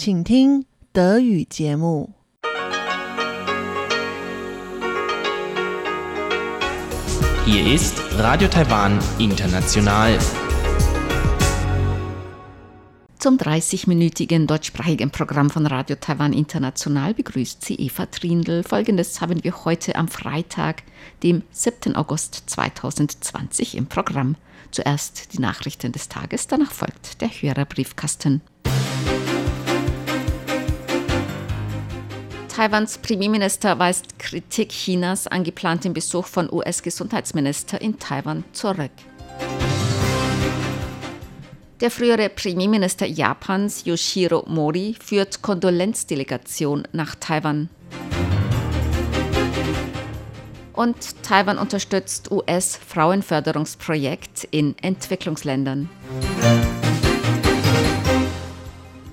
[0.00, 2.10] 请听德语节目。
[7.46, 10.18] Hier ist Radio Taiwan International.
[13.18, 18.62] Zum 30-minütigen deutschsprachigen Programm von Radio Taiwan International begrüßt sie Eva Trindl.
[18.62, 20.82] Folgendes haben wir heute am Freitag,
[21.22, 21.96] dem 7.
[21.96, 24.36] August 2020 im Programm.
[24.70, 28.42] Zuerst die Nachrichten des Tages, danach folgt der Hörerbriefkasten.
[32.61, 38.91] Taiwans Premierminister weist Kritik Chinas an geplanten Besuch von US-Gesundheitsminister in Taiwan zurück.
[41.79, 47.69] Der frühere Premierminister Japans Yoshiro Mori führt Kondolenzdelegation nach Taiwan.
[50.73, 55.89] Und Taiwan unterstützt US-Frauenförderungsprojekt in Entwicklungsländern.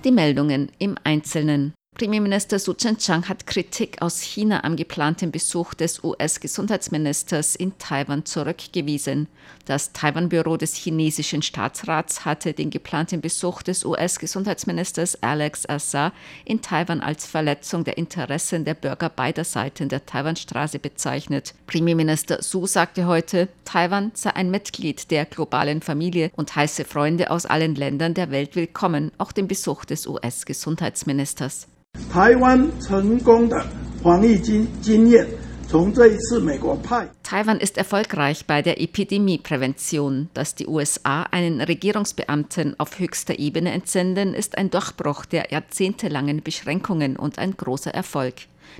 [0.04, 1.72] Die Meldungen im Einzelnen.
[1.98, 9.26] Premierminister Su Chen-chang hat Kritik aus China am geplanten Besuch des US-Gesundheitsministers in Taiwan zurückgewiesen.
[9.64, 16.12] Das Taiwan-Büro des chinesischen Staatsrats hatte den geplanten Besuch des US-Gesundheitsministers Alex Azar
[16.44, 21.52] in Taiwan als Verletzung der Interessen der Bürger beider Seiten der Taiwanstraße bezeichnet.
[21.66, 27.44] Premierminister Su sagte heute, Taiwan sei ein Mitglied der globalen Familie und heiße Freunde aus
[27.44, 31.66] allen Ländern der Welt willkommen, auch den Besuch des US-Gesundheitsministers.
[32.11, 33.65] 台湾成功的
[34.01, 35.27] 防疫经经验，
[35.67, 40.27] 从这一次美国派 Taiwan ist erfolgreich bei der Epidemieprävention.
[40.35, 47.15] Dass die USA einen Regierungsbeamten auf höchster Ebene entsenden, ist ein Durchbruch der jahrzehntelangen Beschränkungen
[47.15, 48.35] und ein großer Erfolg.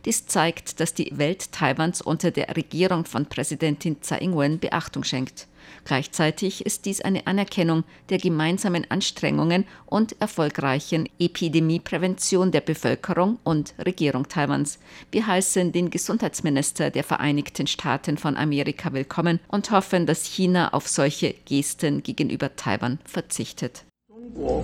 [0.05, 5.47] Dies zeigt, dass die Welt Taiwans unter der Regierung von Präsidentin Tsai Ing-wen Beachtung schenkt.
[5.85, 14.27] Gleichzeitig ist dies eine Anerkennung der gemeinsamen Anstrengungen und erfolgreichen Epidemieprävention der Bevölkerung und Regierung
[14.27, 14.79] Taiwans.
[15.11, 20.87] Wir heißen den Gesundheitsminister der Vereinigten Staaten von Amerika willkommen und hoffen, dass China auf
[20.87, 23.85] solche Gesten gegenüber Taiwan verzichtet.
[24.07, 24.63] 中国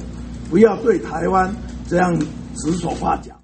[0.49, 1.53] 不要对台湾
[1.87, 2.17] 这样
[2.55, 3.39] 指手画脚。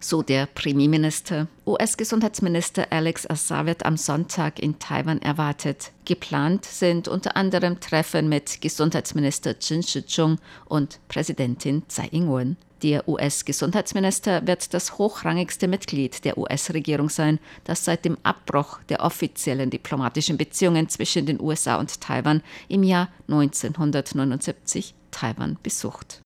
[0.00, 1.48] So der Premierminister.
[1.66, 5.90] US-Gesundheitsminister Alex Azar wird am Sonntag in Taiwan erwartet.
[6.04, 12.56] Geplant sind unter anderem Treffen mit Gesundheitsminister Chen Shih-chung und Präsidentin Tsai Ing-wen.
[12.82, 19.70] Der US-Gesundheitsminister wird das hochrangigste Mitglied der US-Regierung sein, das seit dem Abbruch der offiziellen
[19.70, 26.22] diplomatischen Beziehungen zwischen den USA und Taiwan im Jahr 1979 Taiwan besucht.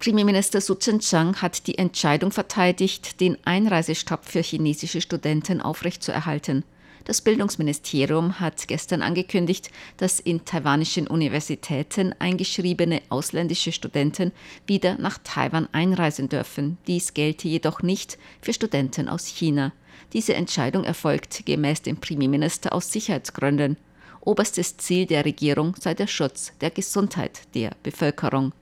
[0.00, 6.64] Premierminister Su Chen-chang hat die Entscheidung verteidigt, den Einreisestopp für chinesische Studenten aufrechtzuerhalten.
[7.04, 14.32] Das Bildungsministerium hat gestern angekündigt, dass in taiwanischen Universitäten eingeschriebene ausländische Studenten
[14.66, 16.78] wieder nach Taiwan einreisen dürfen.
[16.86, 19.70] Dies gelte jedoch nicht für Studenten aus China.
[20.14, 23.76] Diese Entscheidung erfolgt gemäß dem Premierminister aus Sicherheitsgründen.
[24.22, 28.54] Oberstes Ziel der Regierung sei der Schutz der Gesundheit der Bevölkerung.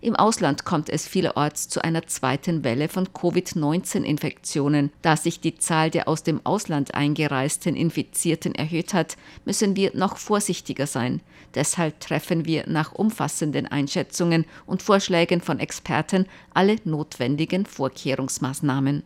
[0.00, 4.92] Im Ausland kommt es vielerorts zu einer zweiten Welle von Covid-19-Infektionen.
[5.02, 10.18] Da sich die Zahl der aus dem Ausland eingereisten Infizierten erhöht hat, müssen wir noch
[10.18, 11.20] vorsichtiger sein.
[11.54, 19.02] Deshalb treffen wir nach umfassenden Einschätzungen und Vorschlägen von Experten alle notwendigen Vorkehrungsmaßnahmen.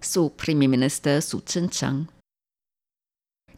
[0.00, 2.08] So Premierminister Su Chen Chang.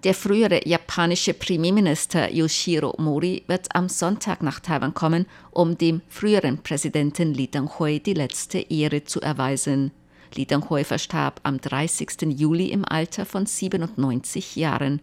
[0.05, 6.59] Der frühere japanische Premierminister Yoshiro Mori wird am Sonntag nach Taiwan kommen, um dem früheren
[6.59, 9.91] Präsidenten Lee Teng-hui die letzte Ehre zu erweisen.
[10.37, 12.39] Lee Teng-hui verstarb am 30.
[12.39, 15.01] Juli im Alter von 97 Jahren.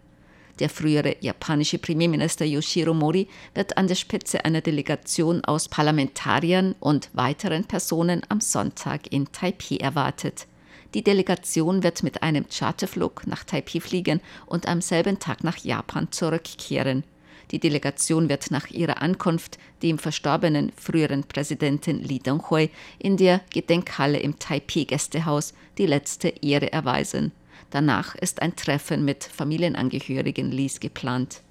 [0.60, 7.10] Der frühere japanische Premierminister Yoshiro Mori wird an der Spitze einer Delegation aus Parlamentariern und
[7.12, 10.48] weiteren Personen am Sonntag in Taipei erwartet.
[10.96, 16.10] Die Delegation wird mit einem Charterflug nach Taipei fliegen und am selben Tag nach Japan
[16.10, 17.04] zurückkehren.
[17.52, 24.20] Die Delegation wird nach ihrer Ankunft dem verstorbenen früheren Präsidenten Lee Dong-hui in der Gedenkhalle
[24.20, 27.34] im Taipei-Gästehaus die letzte Ehre erweisen.
[27.72, 31.42] Danach ist ein Treffen mit Familienangehörigen Lees geplant.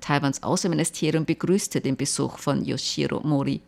[0.00, 3.60] Taiwans Außenministerium begrüßte den Besuch von Yoshiro Mori.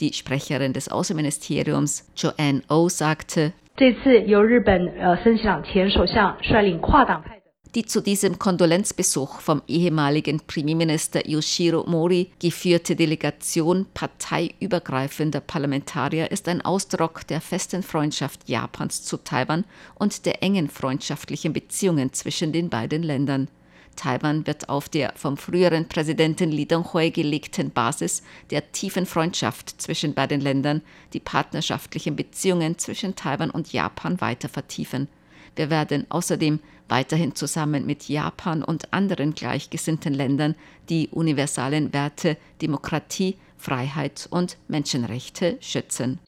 [0.00, 7.47] Die Sprecherin des Außenministeriums Joanne O sagte, 这次由日本呃森喜朗前首相率领跨党派的。
[7.75, 16.61] Die zu diesem Kondolenzbesuch vom ehemaligen Premierminister Yoshiro Mori geführte Delegation parteiübergreifender Parlamentarier ist ein
[16.61, 23.03] Ausdruck der festen Freundschaft Japans zu Taiwan und der engen freundschaftlichen Beziehungen zwischen den beiden
[23.03, 23.47] Ländern.
[23.96, 30.14] Taiwan wird auf der vom früheren Präsidenten Li Donghui gelegten Basis der tiefen Freundschaft zwischen
[30.14, 35.08] beiden Ländern die partnerschaftlichen Beziehungen zwischen Taiwan und Japan weiter vertiefen.
[35.56, 40.54] Wir werden außerdem weiterhin zusammen mit Japan und anderen gleichgesinnten Ländern
[40.88, 46.18] die universalen Werte Demokratie, Freiheit und Menschenrechte schützen.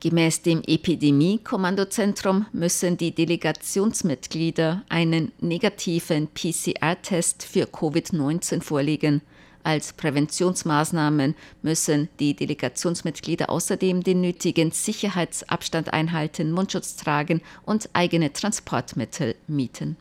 [0.00, 9.20] Gemäß dem Epidemie-Kommandozentrum müssen die Delegationsmitglieder einen negativen PCR-Test für Covid-19 vorlegen.
[9.62, 19.34] Als Präventionsmaßnahmen müssen die Delegationsmitglieder außerdem den nötigen Sicherheitsabstand einhalten, Mundschutz tragen und eigene Transportmittel
[19.48, 19.98] mieten.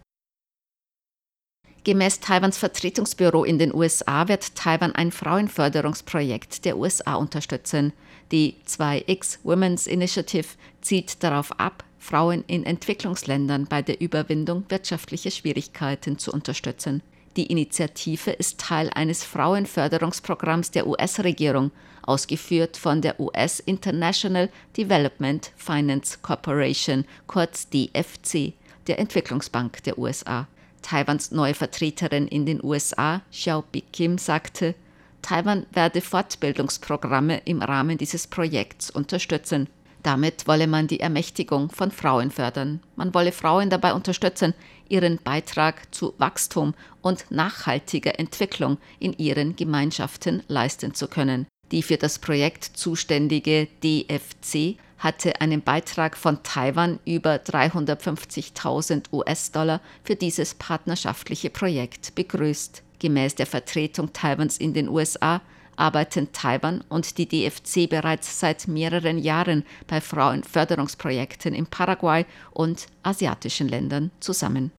[1.89, 7.93] Gemäß Taiwans Vertretungsbüro in den USA wird Taiwan ein Frauenförderungsprojekt der USA unterstützen.
[8.31, 10.45] Die 2X Women's Initiative
[10.81, 17.01] zielt darauf ab, Frauen in Entwicklungsländern bei der Überwindung wirtschaftlicher Schwierigkeiten zu unterstützen.
[17.35, 21.71] Die Initiative ist Teil eines Frauenförderungsprogramms der US-Regierung,
[22.03, 28.53] ausgeführt von der US International Development Finance Corporation, kurz DFC,
[28.85, 30.47] der Entwicklungsbank der USA.
[30.81, 34.75] Taiwans neue Vertreterin in den USA, Xiao Bikim, sagte,
[35.21, 39.67] Taiwan werde Fortbildungsprogramme im Rahmen dieses Projekts unterstützen.
[40.03, 42.79] Damit wolle man die Ermächtigung von Frauen fördern.
[42.95, 44.53] Man wolle Frauen dabei unterstützen,
[44.87, 51.47] ihren Beitrag zu Wachstum und nachhaltiger Entwicklung in ihren Gemeinschaften leisten zu können.
[51.71, 60.15] Die für das Projekt zuständige DFC hatte einen Beitrag von Taiwan über 350.000 US-Dollar für
[60.15, 62.83] dieses partnerschaftliche Projekt begrüßt.
[62.99, 65.41] Gemäß der Vertretung Taiwans in den USA
[65.77, 73.69] arbeiten Taiwan und die DFC bereits seit mehreren Jahren bei Frauenförderungsprojekten in Paraguay und asiatischen
[73.69, 74.71] Ländern zusammen.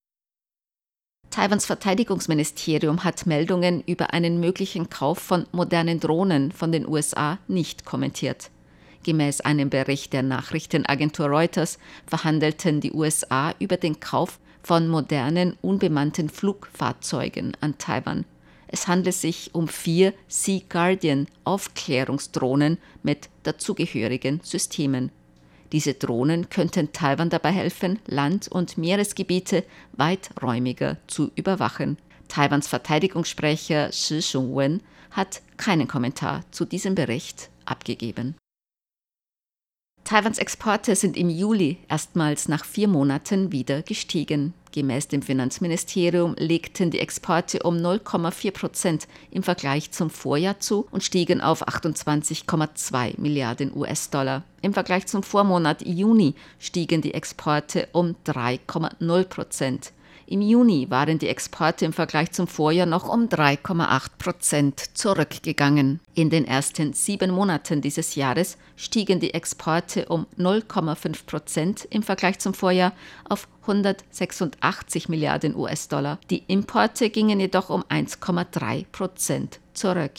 [1.31, 7.85] Taiwans Verteidigungsministerium hat Meldungen über einen möglichen Kauf von modernen Drohnen von den USA nicht
[7.85, 8.51] kommentiert.
[9.03, 16.29] Gemäß einem Bericht der Nachrichtenagentur Reuters verhandelten die USA über den Kauf von modernen unbemannten
[16.29, 18.25] Flugfahrzeugen an Taiwan.
[18.67, 25.11] Es handelt sich um vier Sea Guardian Aufklärungsdrohnen mit dazugehörigen Systemen.
[25.71, 29.63] Diese Drohnen könnten Taiwan dabei helfen, Land- und Meeresgebiete
[29.93, 31.97] weiträumiger zu überwachen.
[32.27, 34.81] Taiwans Verteidigungssprecher Shi Shungwen
[35.11, 38.35] hat keinen Kommentar zu diesem Bericht abgegeben.
[40.11, 44.53] Taiwans Exporte sind im Juli erstmals nach vier Monaten wieder gestiegen.
[44.73, 51.01] Gemäß dem Finanzministerium legten die Exporte um 0,4 Prozent im Vergleich zum Vorjahr zu und
[51.01, 54.43] stiegen auf 28,2 Milliarden US-Dollar.
[54.61, 59.93] Im Vergleich zum Vormonat Juni stiegen die Exporte um 3,0 Prozent.
[60.31, 65.99] Im Juni waren die Exporte im Vergleich zum Vorjahr noch um 3,8 Prozent zurückgegangen.
[66.13, 72.39] In den ersten sieben Monaten dieses Jahres stiegen die Exporte um 0,5 Prozent im Vergleich
[72.39, 72.93] zum Vorjahr
[73.27, 76.17] auf 186 Milliarden US-Dollar.
[76.29, 80.13] Die Importe gingen jedoch um 1,3 Prozent zurück.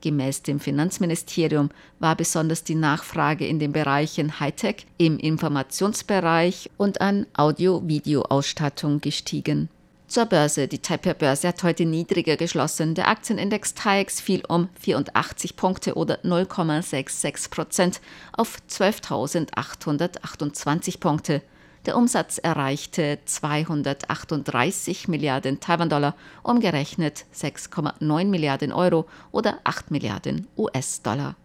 [0.00, 7.26] Gemäß dem Finanzministerium war besonders die Nachfrage in den Bereichen Hightech, im Informationsbereich und an
[7.34, 9.68] Audio-Video-Ausstattung gestiegen.
[10.08, 10.68] Zur Börse.
[10.68, 12.94] Die Taipei-Börse hat heute niedriger geschlossen.
[12.94, 18.00] Der Aktienindex TAIEX fiel um 84 Punkte oder 0,66 Prozent
[18.32, 21.42] auf 12.828 Punkte.
[21.86, 31.36] Der Umsatz erreichte 238 Milliarden Taiwan-Dollar, umgerechnet 6,9 Milliarden Euro oder 8 Milliarden US-Dollar.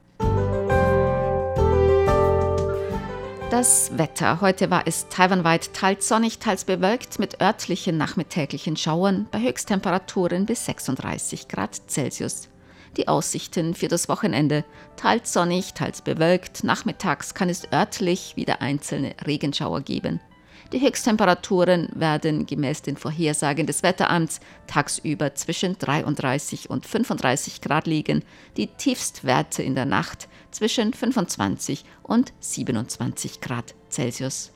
[3.53, 4.41] Das Wetter.
[4.41, 10.65] Heute war es taiwanweit teils sonnig, teils bewölkt mit örtlichen nachmittäglichen Schauern bei Höchsttemperaturen bis
[10.65, 12.49] 36 Grad Celsius.
[12.97, 14.63] Die Aussichten für das Wochenende.
[14.95, 16.63] Teils sonnig, teils bewölkt.
[16.63, 20.19] Nachmittags kann es örtlich wieder einzelne Regenschauer geben.
[20.71, 28.23] Die Höchsttemperaturen werden gemäß den Vorhersagen des Wetteramts tagsüber zwischen 33 und 35 Grad liegen,
[28.57, 34.51] die Tiefstwerte in der Nacht zwischen 25 und 27 Grad Celsius.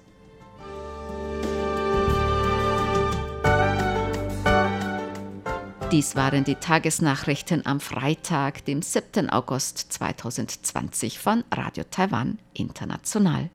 [5.92, 9.30] Dies waren die Tagesnachrichten am Freitag, dem 7.
[9.30, 13.50] August 2020 von Radio Taiwan International.